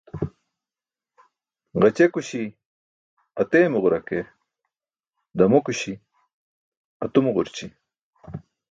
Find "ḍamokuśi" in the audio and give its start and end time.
5.37-5.93